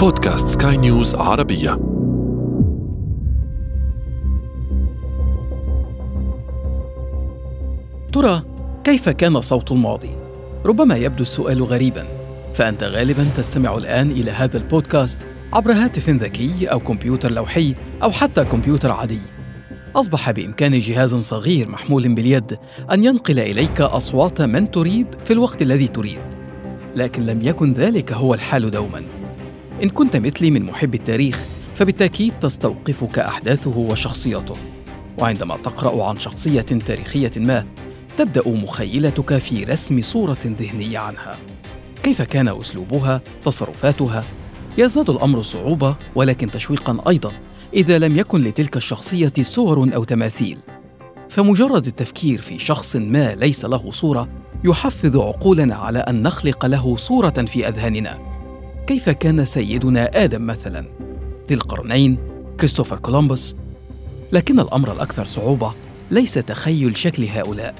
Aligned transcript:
بودكاست 0.00 0.62
سكاي 0.62 0.76
نيوز 0.76 1.14
عربية. 1.14 1.70
ترى 8.12 8.42
كيف 8.84 9.08
كان 9.08 9.40
صوت 9.40 9.72
الماضي؟ 9.72 10.10
ربما 10.64 10.96
يبدو 10.96 11.22
السؤال 11.22 11.62
غريبا 11.62 12.06
فأنت 12.54 12.82
غالبا 12.82 13.26
تستمع 13.36 13.76
الآن 13.76 14.10
إلى 14.10 14.30
هذا 14.30 14.56
البودكاست 14.56 15.18
عبر 15.52 15.72
هاتف 15.72 16.10
ذكي 16.10 16.66
أو 16.66 16.80
كمبيوتر 16.80 17.30
لوحي 17.30 17.74
أو 18.02 18.12
حتى 18.12 18.44
كمبيوتر 18.44 18.90
عادي. 18.90 19.20
أصبح 19.96 20.30
بإمكان 20.30 20.78
جهاز 20.78 21.14
صغير 21.14 21.68
محمول 21.68 22.14
باليد 22.14 22.58
أن 22.92 23.04
ينقل 23.04 23.38
إليك 23.38 23.80
أصوات 23.80 24.42
من 24.42 24.70
تريد 24.70 25.06
في 25.24 25.32
الوقت 25.32 25.62
الذي 25.62 25.88
تريد 25.88 26.20
لكن 26.96 27.26
لم 27.26 27.42
يكن 27.42 27.72
ذلك 27.72 28.12
هو 28.12 28.34
الحال 28.34 28.70
دوما. 28.70 29.19
إن 29.82 29.88
كنت 29.88 30.16
مثلي 30.16 30.50
من 30.50 30.62
محب 30.62 30.94
التاريخ 30.94 31.44
فبالتأكيد 31.74 32.32
تستوقفك 32.40 33.18
أحداثه 33.18 33.78
وشخصيته 33.78 34.54
وعندما 35.18 35.56
تقرأ 35.56 36.04
عن 36.04 36.18
شخصية 36.18 36.60
تاريخية 36.60 37.30
ما 37.36 37.66
تبدأ 38.18 38.48
مخيلتك 38.48 39.38
في 39.38 39.64
رسم 39.64 40.02
صورة 40.02 40.38
ذهنية 40.44 40.98
عنها. 40.98 41.38
كيف 42.02 42.22
كان 42.22 42.48
أسلوبها، 42.48 43.20
تصرفاتها؟ 43.44 44.24
يزداد 44.78 45.10
الأمر 45.10 45.42
صعوبة 45.42 45.96
ولكن 46.14 46.50
تشويقا 46.50 46.98
أيضا 47.08 47.32
إذا 47.74 47.98
لم 47.98 48.16
يكن 48.16 48.40
لتلك 48.40 48.76
الشخصية 48.76 49.32
صور 49.40 49.94
أو 49.94 50.04
تماثيل. 50.04 50.58
فمجرد 51.28 51.86
التفكير 51.86 52.40
في 52.40 52.58
شخص 52.58 52.96
ما 52.96 53.34
ليس 53.34 53.64
له 53.64 53.90
صورة 53.90 54.28
يحفز 54.64 55.16
عقولنا 55.16 55.74
على 55.74 55.98
أن 55.98 56.22
نخلق 56.22 56.66
له 56.66 56.96
صورة 56.96 57.30
في 57.46 57.68
أذهاننا. 57.68 58.29
كيف 58.90 59.10
كان 59.10 59.44
سيدنا 59.44 60.24
آدم 60.24 60.46
مثلا؟ 60.46 60.84
ذي 61.48 61.54
القرنين 61.54 62.18
كريستوفر 62.58 62.98
كولومبوس. 62.98 63.56
لكن 64.32 64.60
الأمر 64.60 64.92
الأكثر 64.92 65.26
صعوبة 65.26 65.74
ليس 66.10 66.34
تخيل 66.34 66.96
شكل 66.96 67.24
هؤلاء 67.24 67.74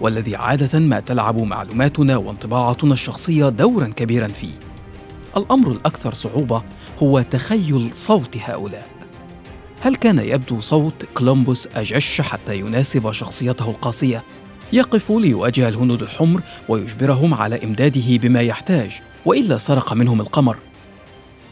والذي 0.00 0.36
عادة 0.36 0.78
ما 0.78 1.00
تلعب 1.00 1.38
معلوماتنا 1.38 2.16
وانطباعاتنا 2.16 2.92
الشخصية 2.92 3.48
دورا 3.48 3.86
كبيرا 3.86 4.28
فيه. 4.28 4.52
الأمر 5.36 5.72
الأكثر 5.72 6.14
صعوبة 6.14 6.62
هو 7.02 7.22
تخيل 7.22 7.90
صوت 7.94 8.36
هؤلاء. 8.36 8.86
هل 9.80 9.96
كان 9.96 10.18
يبدو 10.18 10.60
صوت 10.60 11.04
كولومبوس 11.14 11.68
أجش 11.76 12.20
حتى 12.20 12.58
يناسب 12.58 13.12
شخصيته 13.12 13.70
القاسية؟ 13.70 14.22
يقف 14.72 15.12
ليواجه 15.12 15.68
الهنود 15.68 16.02
الحمر 16.02 16.40
ويجبرهم 16.68 17.34
على 17.34 17.64
إمداده 17.64 18.16
بما 18.16 18.40
يحتاج. 18.40 19.00
وإلا 19.24 19.58
سرق 19.58 19.92
منهم 19.92 20.20
القمر. 20.20 20.56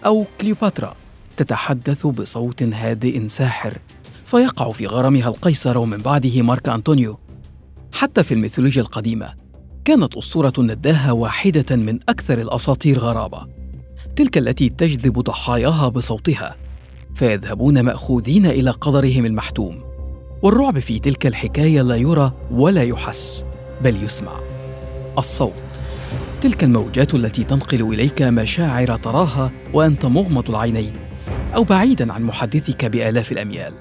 أو 0.07 0.25
كليوباترا 0.41 0.95
تتحدث 1.37 2.07
بصوت 2.07 2.63
هادئ 2.63 3.29
ساحر 3.29 3.79
فيقع 4.27 4.73
في 4.73 4.87
غرامها 4.87 5.29
القيصر 5.29 5.79
ومن 5.79 5.99
بعده 5.99 6.43
مارك 6.43 6.69
أنطونيو. 6.69 7.19
حتى 7.93 8.23
في 8.23 8.35
الميثولوجيا 8.35 8.83
القديمة 8.83 9.35
كانت 9.85 10.17
أسطورة 10.17 10.53
النداهة 10.59 11.13
واحدة 11.13 11.77
من 11.77 11.99
أكثر 12.09 12.39
الأساطير 12.39 12.99
غرابة. 12.99 13.47
تلك 14.17 14.39
التي 14.39 14.69
تجذب 14.69 15.19
ضحاياها 15.19 15.89
بصوتها 15.89 16.57
فيذهبون 17.15 17.81
مأخوذين 17.81 18.47
إلى 18.47 18.71
قدرهم 18.71 19.27
المحتوم. 19.27 19.81
والرعب 20.43 20.79
في 20.79 20.99
تلك 20.99 21.27
الحكاية 21.27 21.83
لا 21.83 21.97
يرى 21.97 22.33
ولا 22.51 22.83
يحس 22.83 23.45
بل 23.83 24.05
يسمع. 24.05 24.41
الصوت. 25.19 25.66
تلك 26.43 26.65
الموجات 26.65 27.15
التي 27.15 27.45
تنقل 27.45 27.93
إليك 27.93 28.23
مشاعر 28.23 28.97
تراها 28.97 29.51
وأنت 29.73 30.07
مغمض 30.07 30.51
العينين 30.51 30.93
أو 31.55 31.65
بعيدا 31.65 32.13
عن 32.13 32.23
محدثك 32.23 32.85
بآلاف 32.85 33.33
الأميال. 33.33 33.73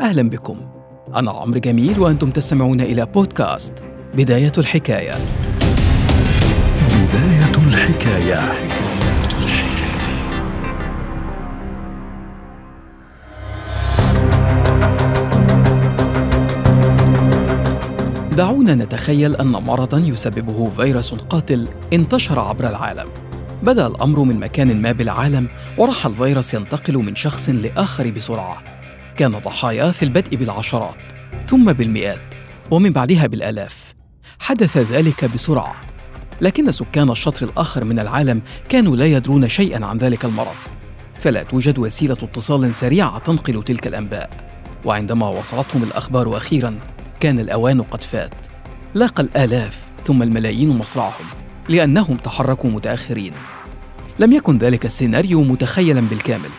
أهلا 0.00 0.30
بكم. 0.30 0.60
أنا 1.14 1.30
عمرو 1.30 1.60
جميل 1.60 2.00
وأنتم 2.00 2.30
تستمعون 2.30 2.80
إلى 2.80 3.06
بودكاست 3.06 3.72
بداية 4.14 4.52
الحكاية. 4.58 5.14
بداية 6.90 7.66
الحكاية. 7.66 8.79
دعونا 18.36 18.74
نتخيل 18.74 19.36
أن 19.36 19.46
مرضا 19.46 19.98
يسببه 19.98 20.70
فيروس 20.70 21.14
قاتل 21.14 21.68
انتشر 21.92 22.40
عبر 22.40 22.68
العالم. 22.68 23.08
بدأ 23.62 23.86
الأمر 23.86 24.20
من 24.20 24.40
مكان 24.40 24.82
ما 24.82 24.92
بالعالم 24.92 25.48
وراح 25.78 26.06
الفيروس 26.06 26.54
ينتقل 26.54 26.96
من 26.96 27.16
شخص 27.16 27.48
لآخر 27.48 28.10
بسرعة. 28.10 28.62
كان 29.16 29.30
ضحاياه 29.30 29.90
في 29.90 30.02
البدء 30.02 30.36
بالعشرات 30.36 30.94
ثم 31.46 31.72
بالمئات 31.72 32.34
ومن 32.70 32.92
بعدها 32.92 33.26
بالآلاف. 33.26 33.94
حدث 34.38 34.76
ذلك 34.76 35.24
بسرعة. 35.24 35.74
لكن 36.40 36.72
سكان 36.72 37.10
الشطر 37.10 37.46
الآخر 37.46 37.84
من 37.84 37.98
العالم 37.98 38.42
كانوا 38.68 38.96
لا 38.96 39.06
يدرون 39.06 39.48
شيئا 39.48 39.84
عن 39.86 39.98
ذلك 39.98 40.24
المرض. 40.24 40.56
فلا 41.14 41.42
توجد 41.42 41.78
وسيلة 41.78 42.16
اتصال 42.22 42.74
سريعة 42.74 43.18
تنقل 43.18 43.62
تلك 43.62 43.86
الأنباء. 43.86 44.30
وعندما 44.84 45.28
وصلتهم 45.28 45.82
الأخبار 45.82 46.36
أخيرا 46.36 46.78
كان 47.20 47.38
الأوان 47.38 47.82
قد 47.82 48.02
فات. 48.02 48.34
لاقى 48.94 49.22
الآلاف 49.22 49.90
ثم 50.04 50.22
الملايين 50.22 50.68
مصرعهم 50.68 51.26
لأنهم 51.68 52.16
تحركوا 52.16 52.70
متأخرين. 52.70 53.32
لم 54.18 54.32
يكن 54.32 54.58
ذلك 54.58 54.84
السيناريو 54.84 55.42
متخيلا 55.42 56.00
بالكامل. 56.00 56.50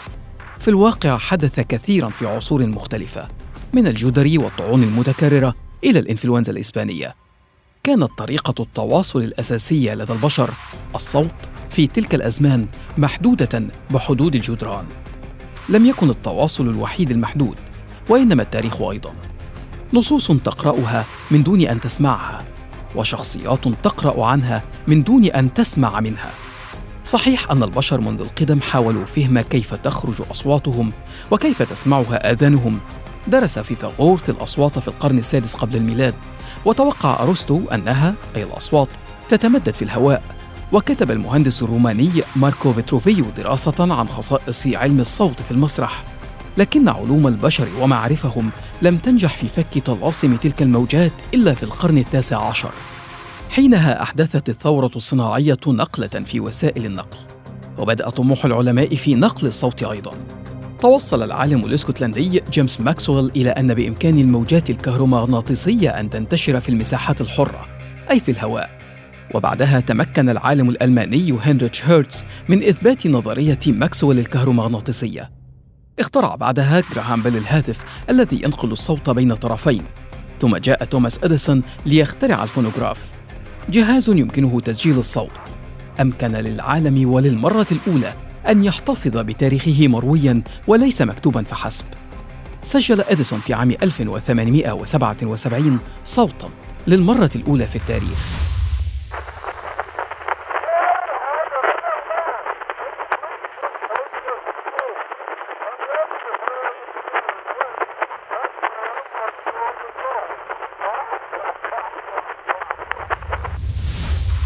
في 0.59 0.67
الواقع 0.67 1.17
حدث 1.17 1.59
كثيرا 1.59 2.09
في 2.09 2.25
عصور 2.25 2.65
مختلفة 2.65 3.27
من 3.73 3.87
الجدري 3.87 4.37
والطاعون 4.37 4.83
المتكررة 4.83 5.55
إلى 5.83 5.99
الإنفلونزا 5.99 6.51
الإسبانية. 6.51 7.15
كانت 7.83 8.09
طريقة 8.17 8.63
التواصل 8.63 9.19
الأساسية 9.19 9.93
لدى 9.93 10.13
البشر 10.13 10.49
الصوت 10.95 11.31
في 11.69 11.87
تلك 11.87 12.15
الأزمان 12.15 12.67
محدودة 12.97 13.67
بحدود 13.91 14.35
الجدران. 14.35 14.85
لم 15.69 15.85
يكن 15.85 16.09
التواصل 16.09 16.69
الوحيد 16.69 17.11
المحدود 17.11 17.57
وإنما 18.09 18.43
التاريخ 18.43 18.81
أيضاً. 18.81 19.30
نصوص 19.93 20.31
تقرأها 20.31 21.05
من 21.31 21.43
دون 21.43 21.61
أن 21.61 21.81
تسمعها 21.81 22.45
وشخصيات 22.95 23.67
تقرأ 23.83 24.25
عنها 24.25 24.63
من 24.87 25.03
دون 25.03 25.25
أن 25.25 25.53
تسمع 25.53 25.99
منها. 25.99 26.31
صحيح 27.05 27.51
أن 27.51 27.63
البشر 27.63 28.01
منذ 28.01 28.21
القدم 28.21 28.61
حاولوا 28.61 29.05
فهم 29.05 29.41
كيف 29.41 29.73
تخرج 29.73 30.21
أصواتهم 30.31 30.91
وكيف 31.31 31.61
تسمعها 31.61 32.31
آذانهم. 32.31 32.79
درس 33.27 33.59
فيثاغورث 33.59 34.29
الأصوات 34.29 34.79
في 34.79 34.87
القرن 34.87 35.17
السادس 35.17 35.55
قبل 35.55 35.75
الميلاد 35.75 36.13
وتوقع 36.65 37.23
أرسطو 37.23 37.61
أنها 37.73 38.13
أي 38.35 38.43
الأصوات 38.43 38.87
تتمدد 39.29 39.73
في 39.73 39.81
الهواء. 39.81 40.23
وكتب 40.71 41.11
المهندس 41.11 41.61
الروماني 41.61 42.11
ماركو 42.35 42.73
فيتروفيو 42.73 43.25
دراسة 43.37 43.73
عن 43.79 44.07
خصائص 44.07 44.67
علم 44.67 44.99
الصوت 44.99 45.41
في 45.41 45.51
المسرح. 45.51 46.03
لكن 46.57 46.89
علوم 46.89 47.27
البشر 47.27 47.67
ومعارفهم 47.79 48.49
لم 48.81 48.97
تنجح 48.97 49.37
في 49.37 49.47
فك 49.47 49.85
طلاسم 49.85 50.35
تلك 50.35 50.61
الموجات 50.61 51.13
إلا 51.33 51.53
في 51.53 51.63
القرن 51.63 51.97
التاسع 51.97 52.41
عشر 52.41 52.71
حينها 53.49 54.01
أحدثت 54.01 54.49
الثورة 54.49 54.91
الصناعية 54.95 55.57
نقلة 55.67 56.07
في 56.07 56.39
وسائل 56.39 56.85
النقل 56.85 57.17
وبدأ 57.77 58.09
طموح 58.09 58.45
العلماء 58.45 58.95
في 58.95 59.15
نقل 59.15 59.47
الصوت 59.47 59.83
أيضا. 59.83 60.11
توصل 60.79 61.23
العالم 61.23 61.65
الإسكتلندي 61.65 62.41
جيمس 62.51 62.81
ماكسويل 62.81 63.31
إلى 63.35 63.49
أن 63.49 63.73
بإمكان 63.73 64.19
الموجات 64.19 64.69
الكهرومغناطيسية 64.69 65.89
أن 65.89 66.09
تنتشر 66.09 66.59
في 66.61 66.69
المساحات 66.69 67.21
الحرة 67.21 67.67
أي 68.11 68.19
في 68.19 68.31
الهواء. 68.31 68.69
وبعدها 69.33 69.79
تمكن 69.79 70.29
العالم 70.29 70.69
الألماني 70.69 71.31
هنريتش 71.31 71.85
هيرتز 71.85 72.23
من 72.49 72.63
إثبات 72.63 73.07
نظرية 73.07 73.59
ماكسويل 73.67 74.19
الكهرومغناطيسية. 74.19 75.40
اخترع 76.01 76.35
بعدها 76.35 76.83
جراهام 76.93 77.21
بيل 77.21 77.37
الهاتف 77.37 77.83
الذي 78.09 78.41
ينقل 78.43 78.71
الصوت 78.71 79.09
بين 79.09 79.35
طرفين 79.35 79.83
ثم 80.41 80.57
جاء 80.57 80.83
توماس 80.83 81.19
أديسون 81.23 81.63
ليخترع 81.85 82.43
الفونوغراف. 82.43 82.97
جهاز 83.69 84.09
يمكنه 84.09 84.59
تسجيل 84.59 84.99
الصوت. 84.99 85.31
أمكن 86.01 86.31
للعالم 86.31 87.09
وللمرة 87.09 87.67
الأولى 87.71 88.13
أن 88.49 88.63
يحتفظ 88.63 89.17
بتاريخه 89.17 89.87
مرويا 89.87 90.41
وليس 90.67 91.01
مكتوبا 91.01 91.43
فحسب. 91.43 91.85
سجل 92.61 93.01
أديسون 93.01 93.39
في 93.39 93.53
عام 93.53 93.71
1877 93.71 95.79
صوتا 96.05 96.49
للمرة 96.87 97.31
الأولى 97.35 97.67
في 97.67 97.75
التاريخ. 97.75 98.50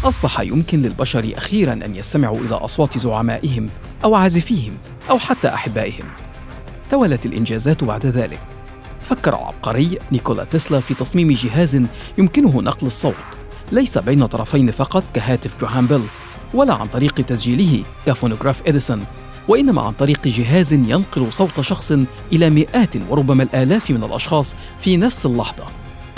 أصبح 0.06 0.40
يمكن 0.40 0.82
للبشر 0.82 1.32
أخيرا 1.36 1.72
أن 1.72 1.96
يستمعوا 1.96 2.38
إلى 2.38 2.54
أصوات 2.54 2.98
زعمائهم 2.98 3.68
أو 4.04 4.14
عازفيهم 4.14 4.72
أو 5.10 5.18
حتى 5.18 5.48
أحبائهم. 5.48 6.04
توالت 6.90 7.26
الإنجازات 7.26 7.84
بعد 7.84 8.06
ذلك. 8.06 8.40
فكر 9.08 9.34
العبقري 9.34 9.98
نيكولا 10.12 10.44
تسلا 10.44 10.80
في 10.80 10.94
تصميم 10.94 11.32
جهاز 11.32 11.82
يمكنه 12.18 12.62
نقل 12.62 12.86
الصوت. 12.86 13.14
ليس 13.72 13.98
بين 13.98 14.26
طرفين 14.26 14.70
فقط 14.70 15.04
كهاتف 15.14 15.60
جوهان 15.60 15.86
بيل 15.86 16.02
ولا 16.54 16.74
عن 16.74 16.86
طريق 16.86 17.14
تسجيله 17.14 17.84
كفونوغراف 18.06 18.62
إديسون 18.66 19.04
وإنما 19.48 19.82
عن 19.82 19.92
طريق 19.92 20.28
جهاز 20.28 20.72
ينقل 20.72 21.32
صوت 21.32 21.60
شخص 21.60 21.92
إلى 22.32 22.50
مئات 22.50 22.96
وربما 23.08 23.42
الآلاف 23.42 23.90
من 23.90 24.04
الأشخاص 24.04 24.56
في 24.80 24.96
نفس 24.96 25.26
اللحظة. 25.26 25.64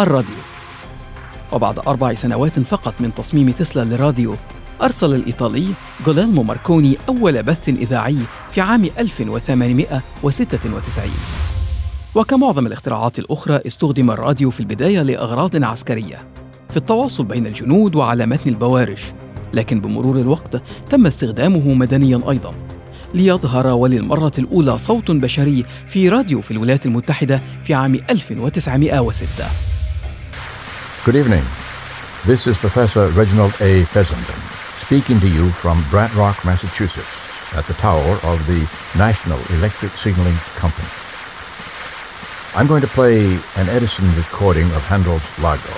الراديو. 0.00 0.57
وبعد 1.52 1.78
أربع 1.78 2.14
سنوات 2.14 2.60
فقط 2.60 2.94
من 3.00 3.14
تصميم 3.14 3.50
تسلا 3.50 3.84
للراديو 3.84 4.36
أرسل 4.82 5.14
الإيطالي 5.14 5.66
جوليلمو 6.06 6.42
ماركوني 6.42 6.96
أول 7.08 7.42
بث 7.42 7.68
إذاعي 7.68 8.18
في 8.52 8.60
عام 8.60 8.84
1896 8.98 11.10
وكمعظم 12.14 12.66
الاختراعات 12.66 13.18
الأخرى 13.18 13.60
استخدم 13.66 14.10
الراديو 14.10 14.50
في 14.50 14.60
البداية 14.60 15.02
لأغراض 15.02 15.64
عسكرية 15.64 16.28
في 16.70 16.76
التواصل 16.76 17.24
بين 17.24 17.46
الجنود 17.46 17.94
وعلى 17.94 18.26
متن 18.26 18.50
البوارج. 18.50 18.98
لكن 19.54 19.80
بمرور 19.80 20.20
الوقت 20.20 20.62
تم 20.90 21.06
استخدامه 21.06 21.74
مدنيا 21.74 22.30
أيضا 22.30 22.54
ليظهر 23.14 23.66
وللمرة 23.66 24.32
الأولى 24.38 24.78
صوت 24.78 25.10
بشري 25.10 25.64
في 25.88 26.08
راديو 26.08 26.40
في 26.40 26.50
الولايات 26.50 26.86
المتحدة 26.86 27.42
في 27.64 27.74
عام 27.74 27.94
1906 27.94 29.44
Good 31.08 31.16
evening. 31.16 31.44
This 32.26 32.46
is 32.46 32.58
Professor 32.58 33.08
Reginald 33.08 33.54
A. 33.62 33.84
Fessenden 33.84 34.36
speaking 34.76 35.18
to 35.20 35.26
you 35.26 35.48
from 35.48 35.82
Brant 35.88 36.14
Rock, 36.14 36.44
Massachusetts, 36.44 37.54
at 37.54 37.64
the 37.64 37.72
tower 37.72 38.20
of 38.24 38.46
the 38.46 38.68
National 38.94 39.38
Electric 39.56 39.92
Signaling 39.92 40.36
Company. 40.56 40.86
I'm 42.54 42.66
going 42.66 42.82
to 42.82 42.88
play 42.88 43.36
an 43.56 43.70
Edison 43.70 44.14
recording 44.16 44.66
of 44.72 44.84
Handel's 44.84 45.26
Largo. 45.38 45.72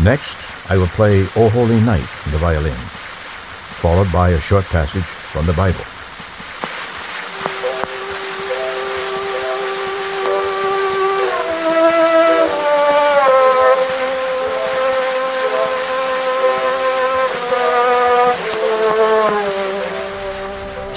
Next, 0.00 0.38
I 0.70 0.78
will 0.78 0.86
play 0.86 1.22
O 1.34 1.48
Holy 1.48 1.80
Night 1.80 2.08
on 2.26 2.30
the 2.30 2.38
violin, 2.38 2.78
followed 3.82 4.12
by 4.12 4.28
a 4.28 4.40
short 4.40 4.64
passage 4.66 5.02
from 5.02 5.44
the 5.44 5.54
Bible. 5.54 5.84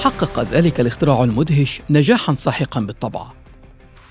حقق 0.06 0.40
ذلك 0.52 0.80
الاختراع 0.80 1.24
المدهش 1.24 1.82
نجاحا 1.90 2.36
ساحقا 2.36 2.82
بالطبع. 2.82 3.26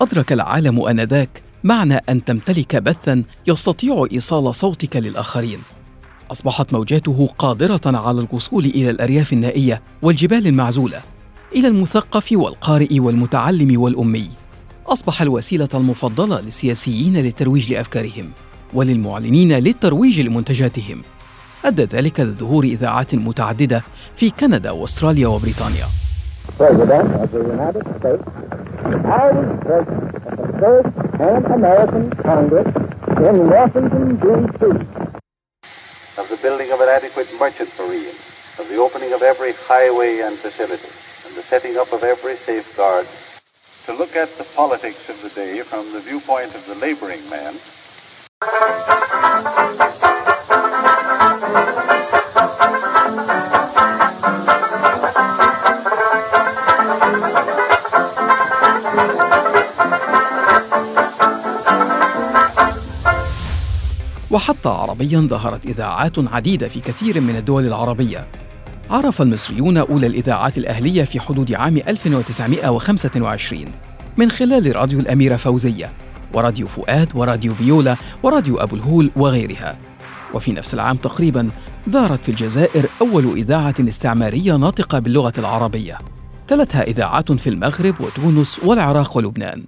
أدرك 0.01 0.33
العالم 0.33 0.81
آنذاك 0.81 1.43
معنى 1.63 1.95
أن 2.09 2.23
تمتلك 2.23 2.75
بثا 2.75 3.23
يستطيع 3.47 4.05
إيصال 4.11 4.55
صوتك 4.55 4.95
للآخرين. 4.95 5.59
أصبحت 6.31 6.73
موجاته 6.73 7.29
قادرة 7.37 7.81
على 7.85 8.21
الوصول 8.21 8.65
إلى 8.65 8.89
الأرياف 8.89 9.33
النائية 9.33 9.81
والجبال 10.01 10.47
المعزولة 10.47 11.01
إلى 11.55 11.67
المثقف 11.67 12.31
والقارئ 12.31 12.99
والمتعلم 12.99 13.81
والأمي. 13.81 14.29
أصبح 14.87 15.21
الوسيلة 15.21 15.69
المفضلة 15.73 16.41
للسياسيين 16.41 17.17
للترويج 17.17 17.73
لأفكارهم 17.73 18.31
وللمعلنين 18.73 19.53
للترويج 19.53 20.21
لمنتجاتهم. 20.21 21.01
أدى 21.65 21.83
ذلك 21.83 22.19
لظهور 22.19 22.63
إذاعات 22.63 23.15
متعددة 23.15 23.83
في 24.15 24.29
كندا 24.29 24.71
وأستراليا 24.71 25.27
وبريطانيا 25.27 25.85
President 26.57 27.09
of 27.23 27.31
the 27.31 27.39
United 27.39 27.85
States, 27.99 28.23
I 29.03 29.31
was 29.33 29.49
present 29.65 30.15
at 30.29 30.37
the 30.37 30.47
first 30.61 30.95
Pan 31.17 31.45
American 31.57 32.11
Congress 32.29 32.69
in 33.27 33.35
Washington, 33.49 34.15
D.C. 34.23 34.65
of 36.21 36.25
the 36.29 36.37
building 36.43 36.71
of 36.71 36.79
an 36.81 36.89
adequate 36.97 37.27
merchant 37.39 37.69
marine, 37.79 38.15
of 38.59 38.65
the 38.69 38.77
opening 38.77 39.11
of 39.13 39.21
every 39.23 39.53
highway 39.67 40.19
and 40.19 40.37
facility, 40.37 40.93
and 41.25 41.35
the 41.35 41.41
setting 41.41 41.77
up 41.77 41.91
of 41.91 42.03
every 42.03 42.35
safeguard. 42.37 43.07
To 43.87 43.93
look 43.93 44.15
at 44.15 44.29
the 44.37 44.45
politics 44.55 45.09
of 45.09 45.17
the 45.23 45.29
day 45.29 45.61
from 45.61 45.91
the 45.93 45.99
viewpoint 45.99 46.53
of 46.53 46.63
the 46.67 46.75
laboring 46.75 47.27
man, 47.29 47.55
وحتى 64.35 64.69
عربيا 64.69 65.19
ظهرت 65.19 65.65
إذاعات 65.65 66.13
عديدة 66.19 66.67
في 66.67 66.79
كثير 66.79 67.21
من 67.21 67.35
الدول 67.35 67.65
العربية. 67.65 68.27
عرف 68.91 69.21
المصريون 69.21 69.77
أولى 69.77 70.07
الإذاعات 70.07 70.57
الأهلية 70.57 71.03
في 71.03 71.19
حدود 71.19 71.53
عام 71.53 71.77
1925 71.77 73.65
من 74.17 74.31
خلال 74.31 74.75
راديو 74.75 74.99
الأميرة 74.99 75.35
فوزية 75.35 75.91
وراديو 76.33 76.67
فؤاد 76.67 77.09
وراديو 77.15 77.53
فيولا 77.53 77.95
وراديو 78.23 78.57
أبو 78.57 78.75
الهول 78.75 79.11
وغيرها. 79.15 79.77
وفي 80.33 80.51
نفس 80.51 80.73
العام 80.73 80.97
تقريبا 80.97 81.49
ظهرت 81.89 82.23
في 82.23 82.29
الجزائر 82.29 82.89
أول 83.01 83.37
إذاعة 83.37 83.75
استعمارية 83.79 84.55
ناطقة 84.55 84.99
باللغة 84.99 85.33
العربية. 85.37 85.97
تلتها 86.47 86.83
إذاعات 86.83 87.31
في 87.31 87.49
المغرب 87.49 88.01
وتونس 88.01 88.59
والعراق 88.63 89.17
ولبنان. 89.17 89.63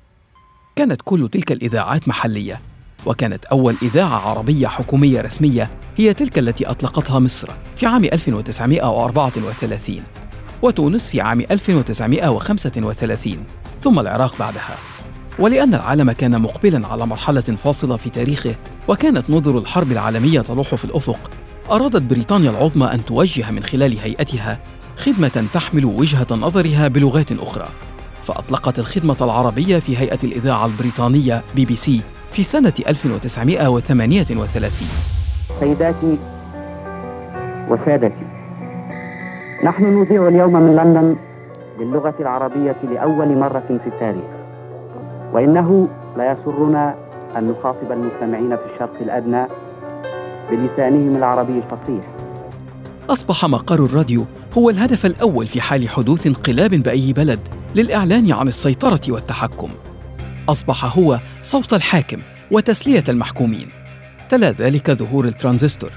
كانت 0.75 1.01
كل 1.05 1.29
تلك 1.29 1.51
الإذاعات 1.51 2.07
محلية. 2.07 2.61
وكانت 3.05 3.45
أول 3.45 3.75
إذاعة 3.81 4.29
عربية 4.29 4.67
حكومية 4.67 5.21
رسمية 5.21 5.69
هي 5.97 6.13
تلك 6.13 6.39
التي 6.39 6.69
أطلقتها 6.69 7.19
مصر 7.19 7.47
في 7.75 7.85
عام 7.85 8.03
1934 8.03 10.01
وتونس 10.61 11.09
في 11.09 11.21
عام 11.21 11.41
1935 11.41 13.37
ثم 13.83 13.99
العراق 13.99 14.39
بعدها. 14.39 14.77
ولأن 15.39 15.73
العالم 15.73 16.11
كان 16.11 16.41
مقبلا 16.41 16.87
على 16.87 17.05
مرحلة 17.05 17.41
فاصلة 17.41 17.97
في 17.97 18.09
تاريخه 18.09 18.55
وكانت 18.87 19.29
نظر 19.29 19.57
الحرب 19.57 19.91
العالمية 19.91 20.41
تلوح 20.41 20.75
في 20.75 20.85
الأفق 20.85 21.31
أرادت 21.71 22.01
بريطانيا 22.01 22.49
العظمى 22.49 22.85
أن 22.85 23.05
توجه 23.05 23.51
من 23.51 23.63
خلال 23.63 23.99
هيئتها 23.99 24.59
خدمة 24.97 25.47
تحمل 25.53 25.85
وجهة 25.85 26.27
نظرها 26.31 26.87
بلغات 26.87 27.31
أخرى. 27.31 27.67
فأطلقت 28.23 28.79
الخدمة 28.79 29.17
العربية 29.21 29.79
في 29.79 29.97
هيئة 29.97 30.19
الإذاعة 30.23 30.65
البريطانية 30.65 31.43
بي 31.55 31.65
بي 31.65 31.75
سي 31.75 32.01
في 32.31 32.43
سنة 32.43 32.73
1938 32.87 34.87
سيداتي 35.59 36.17
وسادتي 37.69 38.25
نحن 39.63 39.99
نذيع 39.99 40.27
اليوم 40.27 40.53
من 40.53 40.75
لندن 40.75 41.15
باللغة 41.79 42.13
العربية 42.19 42.75
لأول 42.91 43.37
مرة 43.37 43.79
في 43.83 43.87
التاريخ 43.87 44.23
وإنه 45.33 45.87
لا 46.17 46.31
يسرنا 46.31 46.95
أن 47.37 47.47
نخاطب 47.47 47.91
المستمعين 47.91 48.55
في 48.55 48.61
الشرق 48.73 48.93
الأدنى 49.01 49.45
بلسانهم 50.51 51.15
العربي 51.15 51.53
الفصيح. 51.57 52.03
أصبح 53.09 53.45
مقر 53.45 53.85
الراديو 53.85 54.25
هو 54.57 54.69
الهدف 54.69 55.05
الأول 55.05 55.47
في 55.47 55.61
حال 55.61 55.89
حدوث 55.89 56.27
انقلاب 56.27 56.69
بأي 56.69 57.13
بلد 57.13 57.39
للإعلان 57.75 58.31
عن 58.31 58.47
السيطرة 58.47 59.01
والتحكم. 59.09 59.69
أصبح 60.49 60.97
هو 60.97 61.19
صوت 61.43 61.73
الحاكم 61.73 62.21
وتسلية 62.51 63.03
المحكومين. 63.09 63.69
تلا 64.29 64.51
ذلك 64.51 64.91
ظهور 64.91 65.25
الترانزستور 65.25 65.91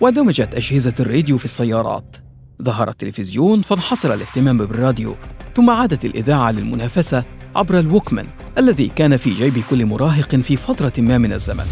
ودمجت 0.00 0.54
أجهزة 0.54 0.94
الراديو 1.00 1.38
في 1.38 1.44
السيارات. 1.44 2.16
ظهر 2.62 2.88
التلفزيون 2.88 3.62
فانحصر 3.62 4.14
الاهتمام 4.14 4.58
بالراديو 4.58 5.16
ثم 5.54 5.70
عادت 5.70 6.04
الإذاعة 6.04 6.50
للمنافسة 6.50 7.24
عبر 7.56 7.78
الوكمان 7.78 8.26
الذي 8.58 8.88
كان 8.88 9.16
في 9.16 9.30
جيب 9.30 9.62
كل 9.70 9.86
مراهق 9.86 10.36
في 10.36 10.56
فترة 10.56 10.92
ما 10.98 11.18
من 11.18 11.32
الزمن. 11.32 11.66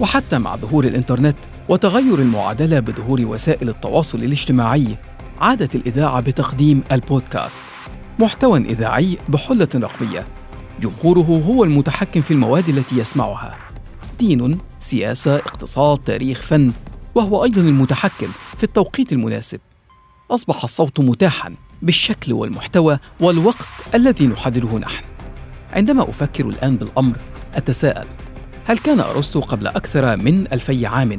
وحتى 0.00 0.38
مع 0.38 0.56
ظهور 0.56 0.84
الإنترنت 0.84 1.36
وتغير 1.68 2.18
المعادلة 2.18 2.80
بظهور 2.80 3.20
وسائل 3.20 3.68
التواصل 3.68 4.18
الاجتماعي 4.18 4.96
عادت 5.40 5.74
الإذاعة 5.74 6.20
بتقديم 6.20 6.82
البودكاست 6.92 7.64
محتوى 8.18 8.58
إذاعي 8.58 9.18
بحلة 9.28 9.68
رقمية. 9.74 10.37
جمهوره 10.80 11.42
هو 11.46 11.64
المتحكم 11.64 12.20
في 12.20 12.30
المواد 12.30 12.68
التي 12.68 12.98
يسمعها. 12.98 13.56
دين 14.18 14.58
سياسة 14.78 15.36
اقتصاد 15.36 15.98
تاريخ 15.98 16.42
فن 16.42 16.72
وهو 17.14 17.44
أيضا 17.44 17.60
المتحكم 17.60 18.28
في 18.56 18.64
التوقيت 18.64 19.12
المناسب. 19.12 19.60
أصبح 20.30 20.64
الصوت 20.64 21.00
متاحا 21.00 21.54
بالشكل 21.82 22.32
والمحتوى 22.32 22.98
والوقت 23.20 23.68
الذي 23.94 24.26
نحدده 24.26 24.78
نحن. 24.78 25.04
عندما 25.72 26.10
أفكر 26.10 26.46
الآن 26.46 26.76
بالأمر 26.76 27.16
أتساءل 27.54 28.06
هل 28.64 28.78
كان 28.78 29.00
أرسطو 29.00 29.40
قبل 29.40 29.66
أكثر 29.66 30.16
من 30.16 30.52
ألفي 30.52 30.86
عام 30.86 31.18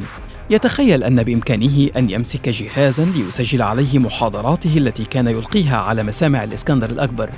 يتخيل 0.49 1.03
أن 1.03 1.23
بإمكانه 1.23 1.89
أن 1.97 2.09
يمسك 2.09 2.49
جهازا 2.49 3.05
ليسجل 3.05 3.61
عليه 3.61 3.99
محاضراته 3.99 4.77
التي 4.77 5.05
كان 5.05 5.27
يلقيها 5.27 5.77
على 5.77 6.03
مسامع 6.03 6.43
الإسكندر 6.43 6.89
الأكبر؟ 6.89 7.29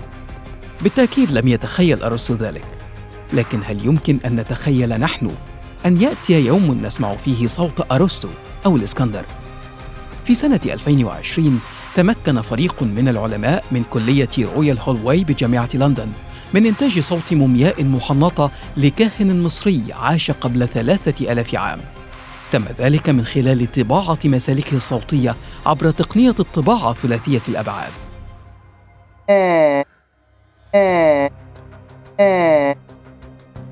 بالتأكيد 0.84 1.32
لم 1.32 1.48
يتخيل 1.48 2.04
ارسطو 2.04 2.34
ذلك. 2.34 2.66
لكن 3.34 3.60
هل 3.66 3.86
يمكن 3.86 4.20
أن 4.26 4.36
نتخيل 4.36 4.90
نحن 4.90 5.32
أن 5.86 6.02
يأتي 6.02 6.46
يوم 6.46 6.86
نسمع 6.86 7.14
فيه 7.14 7.48
صوت 7.48 7.92
أرسطو 7.92 8.30
أو 8.66 8.76
الإسكندر؟ 8.76 9.26
في 10.26 10.36
سنة 10.36 10.60
2020 10.66 11.60
تمكن 11.96 12.42
فريق 12.42 12.84
من 12.84 13.08
العلماء 13.08 13.64
من 13.72 13.84
كلية 13.84 14.30
رويال 14.56 14.80
هولواي 14.80 15.24
بجامعة 15.24 15.70
لندن 15.74 16.12
من 16.54 16.66
إنتاج 16.66 17.00
صوت 17.00 17.34
مومياء 17.34 17.84
محنطة 17.84 18.52
لكاهن 18.78 19.44
مصري 19.44 19.84
عاش 19.92 20.32
قبل 20.32 20.68
ثلاثة 20.68 21.32
ألاف 21.32 21.56
عام. 21.56 21.80
تم 22.52 22.66
ذلك 22.80 23.10
من 23.10 23.26
خلال 23.26 23.72
طباعة 23.72 24.20
مسالكه 24.26 24.76
الصوتية 24.76 25.36
عبر 25.66 25.92
تقنية 25.92 26.36
الطباعة 26.40 26.94
ثلاثية 26.94 27.42
الأبعاد. 27.50 27.92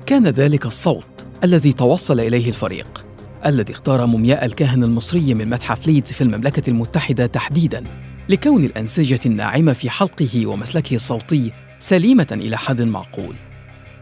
كان 0.06 0.24
ذلك 0.24 0.66
الصوت 0.66 1.04
الذي 1.44 1.72
توصل 1.72 2.20
إليه 2.20 2.48
الفريق 2.48 3.04
الذي 3.46 3.72
اختار 3.72 4.06
مومياء 4.06 4.44
الكاهن 4.44 4.84
المصري 4.84 5.34
من 5.34 5.50
متحف 5.50 5.86
ليدز 5.86 6.12
في 6.12 6.20
المملكة 6.20 6.70
المتحدة 6.70 7.26
تحديداً 7.26 7.84
لكون 8.30 8.64
الأنسجة 8.64 9.20
الناعمة 9.26 9.72
في 9.72 9.90
حلقه 9.90 10.46
ومسلكه 10.46 10.94
الصوتي 10.94 11.52
سليمة 11.78 12.26
إلى 12.32 12.58
حد 12.58 12.82
معقول. 12.82 13.34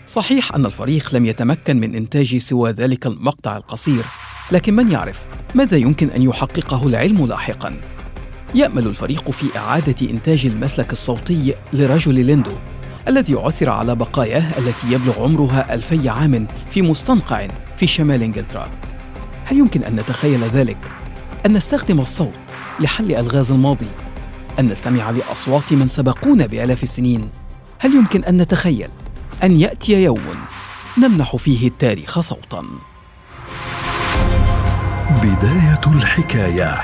صحيح 0.07 0.55
أن 0.55 0.67
الفريق 0.67 1.14
لم 1.14 1.26
يتمكن 1.26 1.81
من 1.81 1.95
إنتاج 1.95 2.37
سوى 2.37 2.71
ذلك 2.71 3.07
المقطع 3.07 3.57
القصير 3.57 4.05
لكن 4.52 4.75
من 4.75 4.93
يعرف 4.93 5.21
ماذا 5.55 5.76
يمكن 5.76 6.11
أن 6.11 6.23
يحققه 6.23 6.87
العلم 6.87 7.26
لاحقا 7.26 7.81
يأمل 8.55 8.87
الفريق 8.87 9.31
في 9.31 9.59
إعادة 9.59 10.11
إنتاج 10.11 10.47
المسلك 10.47 10.93
الصوتي 10.93 11.55
لرجل 11.73 12.14
ليندو 12.14 12.52
الذي 13.09 13.35
عثر 13.35 13.71
على 13.71 13.95
بقاياه 13.95 14.59
التي 14.59 14.93
يبلغ 14.93 15.23
عمرها 15.23 15.75
ألفي 15.75 16.09
عام 16.09 16.47
في 16.71 16.83
مستنقع 16.83 17.49
في 17.76 17.87
شمال 17.87 18.23
إنجلترا. 18.23 18.69
هل 19.45 19.59
يمكن 19.59 19.83
أن 19.83 19.97
نتخيل 19.97 20.45
ذلك؟ 20.45 20.78
أن 21.47 21.52
نستخدم 21.52 22.00
الصوت 22.00 22.35
لحل 22.81 23.12
ألغاز 23.12 23.52
الماضي؟ 23.52 23.88
أن 24.59 24.67
نستمع 24.67 25.11
لأصوات 25.11 25.73
من 25.73 25.88
سبقونا 25.88 26.47
بآلاف 26.47 26.83
السنين؟ 26.83 27.28
هل 27.78 27.95
يمكن 27.95 28.25
أن 28.25 28.37
نتخيل 28.37 28.90
أن 29.43 29.61
يأتي 29.61 30.02
يوم 30.02 30.35
نمنح 30.99 31.37
فيه 31.37 31.69
التاريخ 31.69 32.21
صوتاً؟ 32.21 32.64
بداية 35.23 35.81
الحكاية. 35.87 36.83